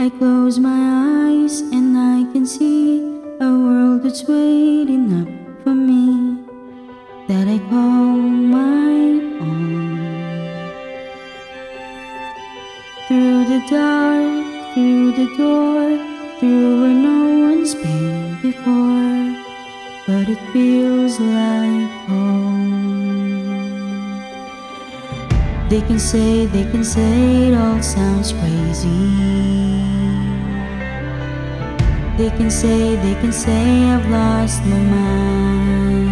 I 0.00 0.08
close 0.08 0.58
my 0.58 0.80
eyes 1.28 1.60
and 1.60 1.94
I 1.94 2.24
can 2.32 2.46
see 2.46 3.00
a 3.38 3.50
world 3.64 4.02
that's 4.02 4.26
waiting 4.26 5.12
up 5.20 5.28
for 5.62 5.74
me 5.74 6.42
that 7.28 7.46
I 7.46 7.58
call 7.68 8.16
my 8.16 8.92
own. 9.44 10.72
Through 13.08 13.44
the 13.52 13.60
dark, 13.68 14.72
through 14.72 15.12
the 15.20 15.28
door, 15.36 15.84
through 16.38 16.80
where 16.80 16.98
no 17.10 17.20
one's 17.50 17.74
been 17.74 18.40
before, 18.40 19.36
but 20.06 20.30
it 20.30 20.40
feels 20.54 21.20
like 21.20 21.90
home. 22.08 22.79
They 25.70 25.82
can 25.82 26.00
say, 26.00 26.46
they 26.46 26.64
can 26.64 26.82
say 26.82 27.46
it 27.46 27.54
all 27.54 27.80
sounds 27.80 28.32
crazy. 28.32 28.88
They 32.18 32.30
can 32.36 32.50
say, 32.50 32.96
they 32.96 33.14
can 33.20 33.30
say 33.30 33.84
I've 33.84 34.10
lost 34.10 34.66
my 34.66 34.80
mind. 34.96 36.10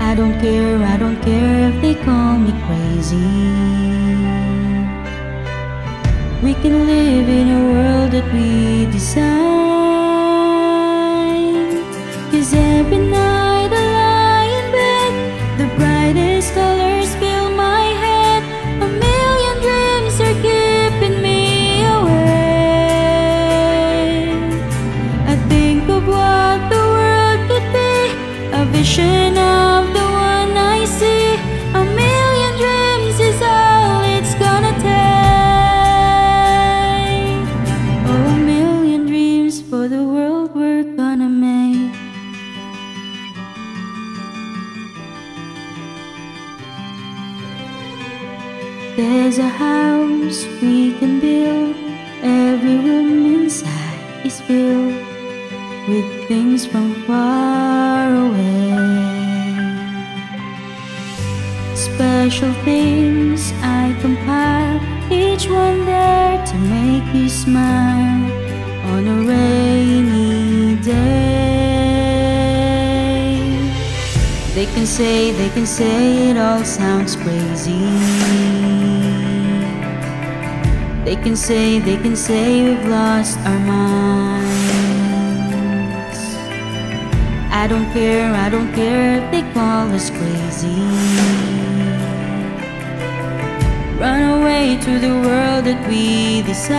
I 0.00 0.16
don't 0.16 0.40
care, 0.40 0.82
I 0.82 0.96
don't 0.96 1.22
care 1.22 1.70
if 1.70 1.80
they 1.82 1.94
call 1.94 2.36
me 2.36 2.50
crazy. 2.66 3.30
We 6.42 6.54
can 6.54 6.84
live 6.84 7.28
in 7.28 7.48
a 7.48 7.62
world 7.74 8.10
that 8.10 8.26
we 8.34 8.90
design. 8.90 9.97
Vision 28.78 29.36
of 29.36 29.92
the 29.92 30.06
one 30.30 30.52
I 30.56 30.84
see. 30.84 31.34
A 31.80 31.84
million 32.02 32.52
dreams 32.62 33.18
is 33.30 33.38
all 33.42 34.02
it's 34.16 34.34
gonna 34.44 34.74
take. 34.90 36.18
Oh, 38.10 38.34
a 38.36 38.38
million 38.54 39.06
dreams 39.06 39.60
for 39.68 39.88
the 39.88 40.04
world 40.14 40.54
we're 40.54 40.84
gonna 41.00 41.28
make. 41.28 41.92
There's 48.96 49.38
a 49.38 49.50
house 49.66 50.38
we 50.62 50.76
can 51.00 51.18
build. 51.18 51.74
Every 52.22 52.76
room 52.86 53.26
inside 53.38 54.24
is 54.24 54.40
filled 54.40 54.94
with 55.88 56.08
things 56.28 56.64
from 56.64 56.94
far 57.06 58.14
away. 58.26 58.67
Special 62.28 62.52
things 62.62 63.40
I 63.62 63.96
compile, 64.02 64.78
each 65.10 65.48
one 65.48 65.86
there 65.86 66.44
to 66.44 66.54
make 66.56 67.14
you 67.14 67.26
smile 67.26 68.30
on 68.92 69.08
a 69.08 69.22
rainy 69.24 70.76
day. 70.82 70.92
They 74.54 74.66
can 74.66 74.84
say, 74.84 75.30
they 75.30 75.48
can 75.48 75.64
say 75.64 76.28
it 76.28 76.36
all 76.36 76.62
sounds 76.64 77.16
crazy. 77.16 77.88
They 81.06 81.16
can 81.16 81.34
say, 81.34 81.78
they 81.78 81.96
can 81.96 82.14
say 82.14 82.62
we've 82.62 82.88
lost 82.88 83.38
our 83.38 83.58
minds. 83.58 84.48
I 87.50 87.66
don't 87.66 87.90
care, 87.94 88.34
I 88.34 88.50
don't 88.50 88.70
care 88.74 89.24
if 89.24 89.30
they 89.32 89.44
call 89.54 89.90
us 89.94 90.10
crazy. 90.10 91.87
Run 93.98 94.22
away 94.40 94.78
to 94.82 94.98
the 95.00 95.10
world 95.10 95.64
that 95.64 95.88
we 95.88 96.42
design. 96.42 96.78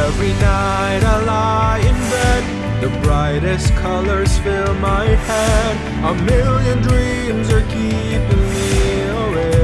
Every 0.00 0.32
night 0.40 1.02
I 1.04 1.16
lie 1.26 1.80
in 1.84 1.94
bed, 2.08 2.44
the 2.80 2.88
brightest 3.02 3.74
colors 3.74 4.38
fill 4.38 4.72
my 4.76 5.04
head. 5.04 5.76
A 6.02 6.14
million 6.24 6.80
dreams 6.80 7.50
are 7.52 7.66
keeping 7.68 8.44
me 8.56 9.02
awake. 9.20 9.58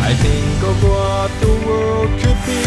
I 0.00 0.14
think 0.24 0.62
of 0.64 0.82
what 0.82 1.30
the 1.44 1.52
world 1.66 2.10
could 2.22 2.40
be, 2.48 2.64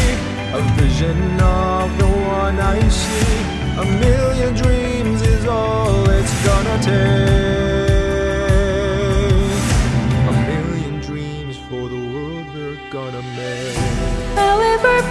a 0.53 0.61
vision 0.77 1.17
of 1.41 1.97
the 1.97 2.05
one 2.05 2.59
I 2.59 2.87
see. 2.89 3.41
A 3.81 3.85
million 4.05 4.53
dreams 4.53 5.23
is 5.23 5.47
all 5.47 6.07
it's 6.11 6.45
gonna 6.45 6.77
take. 6.83 7.24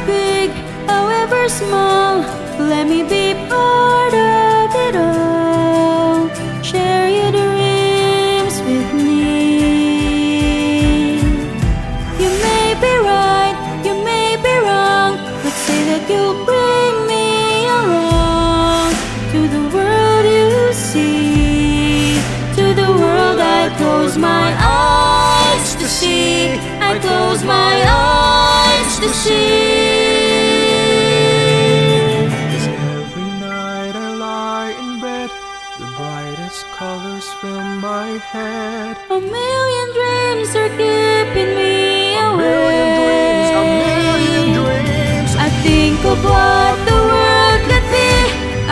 Big, 0.06 0.50
however 0.88 1.48
small, 1.48 2.22
let 2.58 2.86
me 2.86 3.02
be 3.02 3.34
part 3.48 4.14
of 4.14 4.74
it 4.86 4.94
all. 4.96 6.28
Share 6.62 7.08
your 7.08 7.30
dreams 7.30 8.54
with 8.68 8.88
me. 8.94 9.22
You 12.22 12.30
may 12.46 12.68
be 12.84 12.92
right, 13.12 13.56
you 13.86 13.94
may 14.10 14.36
be 14.46 14.54
wrong, 14.66 15.12
but 15.42 15.54
say 15.66 15.80
that 15.90 16.02
you'll 16.10 16.44
bring 16.44 16.94
me 17.12 17.66
along 17.80 18.92
to 19.32 19.40
the 19.54 19.62
world 19.74 20.24
you 20.36 20.72
see, 20.72 22.18
to 22.58 22.64
the 22.80 22.90
world 23.02 23.38
I 23.40 23.74
close 23.78 24.16
my 24.16 24.48
eyes 24.58 25.74
to 25.76 25.86
see. 25.86 26.58
I 26.80 26.98
close 26.98 27.42
my 27.44 27.74
eyes 27.88 28.98
to 29.00 29.08
see. 29.08 29.73
Head. 38.32 38.96
A 39.10 39.20
million 39.20 39.88
dreams 39.98 40.50
are 40.56 40.70
keeping 40.80 41.50
me 41.58 42.16
A 42.16 42.30
million 42.36 42.88
dreams, 42.98 43.48
a 43.60 43.64
million 43.84 44.46
dreams. 44.58 45.30
I 45.46 45.48
think 45.64 45.98
of 46.12 46.18
what 46.24 46.76
the 46.88 46.98
world 47.10 47.60
could 47.68 47.86
be, 47.94 48.12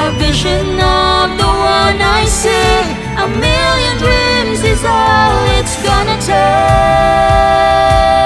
a 0.04 0.08
vision 0.24 0.66
of 0.80 1.26
the 1.40 1.50
one 1.78 1.98
I 2.20 2.24
see. 2.40 2.78
A 3.24 3.28
million 3.28 3.94
dreams 4.04 4.60
is 4.72 4.82
all 4.84 5.44
it's 5.58 5.76
gonna 5.86 6.16
take. 6.30 8.21